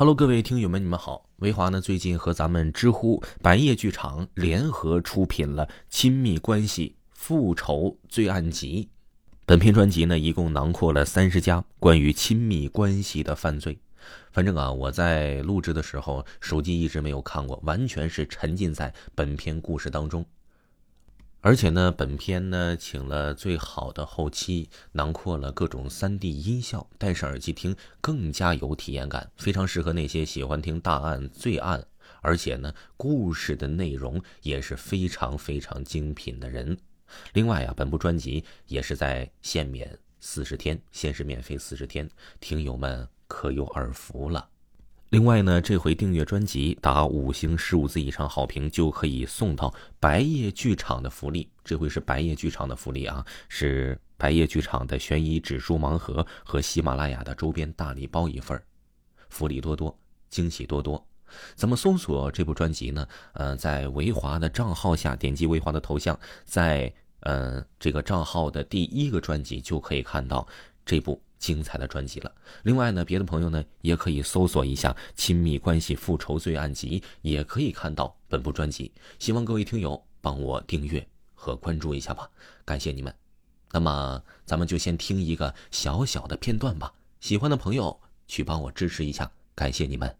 [0.00, 1.28] Hello，各位听友们，你们好。
[1.38, 8.84] 维华呢，最近和咱们知乎白夜剧场联合出品了《亲密关系复仇罪案集》。
[9.44, 13.76] 本篇专辑呢，一共囊括了三十家关于亲密关系的犯罪。
[14.30, 20.24] 反正啊，我在录制的时候，手机一直没有看过，完全是沉浸在本篇故事当中。
[21.40, 31.86] 而且呢，本片呢请了最好的后期，囊括了各种 3D 音效，戴上耳机听更加有体验感，非常适合那些喜欢听大案罪案，
[32.22, 36.76] 而且呢故事的内容也是非常非常精品的人。
[37.32, 42.10] 另外啊，本部专辑也是在限免四十天，限时免费四十天，
[42.40, 44.48] 听友们可有耳福了。
[45.10, 51.48] 另外呢，这回订阅专辑打五星十五字以上好评就可以送到白夜剧场的福利。
[51.64, 58.60] 这回是白夜剧场的福利啊，是白夜剧场的悬疑指数盲盒和喜马拉雅的周边大礼包一份
[59.30, 59.98] 福利多多，
[60.28, 61.02] 惊喜多多。
[61.54, 63.08] 怎么搜索这部专辑呢？
[63.32, 70.46] 呃，在维华的账号下点击维华的头像，在呃这个账号的第一个专辑就可以看到
[70.84, 71.18] 这部。
[71.38, 72.32] 精彩的专辑了。
[72.62, 78.92] 另外呢，别的朋友呢也可以搜索一下《亲密关系复仇罪案集》，也可以看到本部专辑。
[79.18, 82.28] 希望各位听友帮我订阅和关注一下吧，
[82.64, 83.14] 感谢你们。
[83.70, 86.92] 那么咱们就先听一个小小的片段吧。
[87.20, 90.14] 喜欢的朋友去帮我支持一下，感谢你们。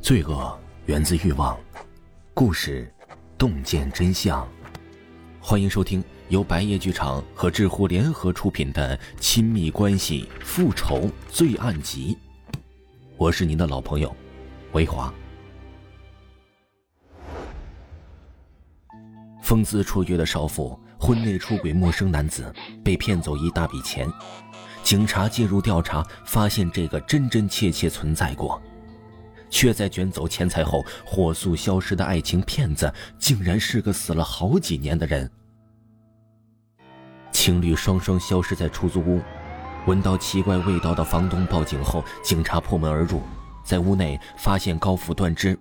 [0.00, 1.58] 罪恶源自欲望，
[2.34, 2.92] 故事
[3.38, 4.48] 洞见真相。
[5.40, 6.02] 欢迎收听。
[6.32, 12.16] 由白夜剧场和知乎联合出品的《亲密关系复仇罪案集》，
[13.18, 14.16] 我是您的老朋友，
[14.72, 15.12] 维华。
[19.42, 22.50] 风姿绰约的少妇，婚内出轨陌生男子，
[22.82, 24.10] 被骗走一大笔钱。
[24.82, 28.58] 警察介入调查，发现这个真真切切存在过，
[29.50, 35.30] 却在卷走钱财后火速消失的爱情骗子，竟然是个死了好几年的人。
[37.42, 39.20] 情侣双双消失在出租屋，
[39.86, 43.20] 闻到奇怪味道的房东报警后，警察破门而入，
[43.64, 45.58] 在屋内发现高父断肢，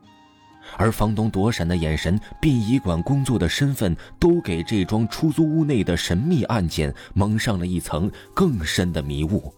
[0.78, 9.52] 而房东躲闪的眼神、殡仪馆工作的身份，都给这桩出租屋内的神秘案件蒙上了一层更深的迷雾。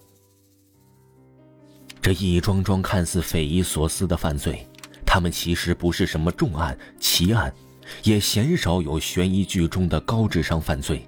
[2.02, 4.66] 这一桩桩看似匪夷所思的犯罪，
[5.06, 7.54] 他们其实不是什么重案、奇案，
[8.04, 11.06] 也鲜少有悬疑剧中的高智商犯罪。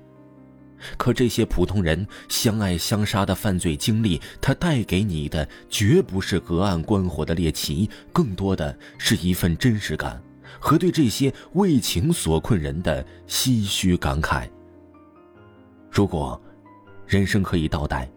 [0.97, 10.21] 可这些普通人相爱相杀的犯罪经历，它带给你的绝不是隔岸观火的猎奇，更多的是一份真实感
[10.59, 14.47] 和对这些为情所困人的唏嘘感慨。
[15.91, 16.41] 如果
[17.07, 18.09] 人生可以倒带，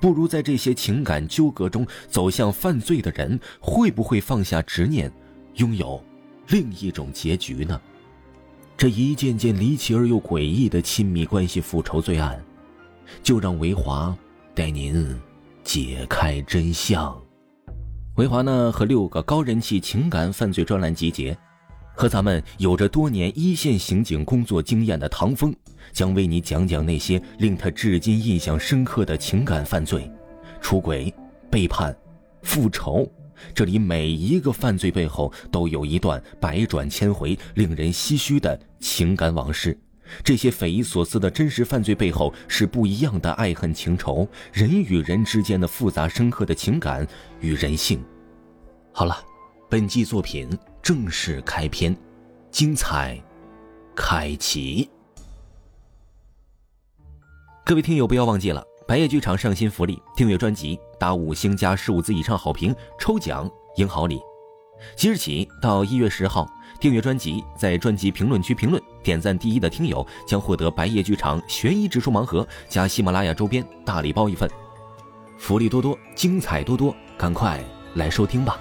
[0.00, 5.10] 不如在这些情感纠葛中走向犯罪的人，会不会放下执念，
[5.54, 6.02] 拥有
[6.48, 7.80] 另一种结局呢？
[8.76, 12.38] 这一件件离奇而又诡异的亲密关系复仇罪案，
[13.22, 14.14] 就让维华
[14.54, 15.16] 带您
[15.64, 17.18] 解开真相。
[18.16, 21.36] 维华呢和六个高人气情感犯罪专栏集结，
[21.94, 25.54] 和咱们有着多年一线刑警工作经验的唐峰，
[25.90, 30.10] 将为你讲讲那些令他至今印象深刻的情感犯罪：
[30.60, 31.12] 出轨、
[31.50, 31.96] 背叛、
[32.42, 33.10] 复仇。
[33.54, 39.78] 这里每一个犯罪背后都有一段百转千回、令人唏嘘的情感往事。
[40.22, 47.06] 这些匪夷所思的真实犯罪背后，是不一样的爱恨情仇，人与人之间的复杂深刻的情感
[47.40, 48.00] 与人性。
[48.92, 49.16] 好了，
[49.68, 50.48] 本季作品
[50.80, 51.96] 正式开篇，
[52.52, 53.20] 精彩
[53.96, 54.88] 开启。
[57.64, 58.62] 各位听友，不要忘记了。
[58.86, 64.20] 白夜剧场上新福利：订阅专辑打五星加十五字以上好评，抽奖赢好礼。
[64.94, 66.46] 即日起到一月十号，
[66.78, 74.48] 订阅专辑在专辑评论区评论点赞第一的听友将获得白夜剧场悬疑指数盲盒加喜马拉雅周边大礼包一份，
[75.38, 77.62] 福利多多，精彩多多，赶快
[77.94, 78.58] 来收听吧！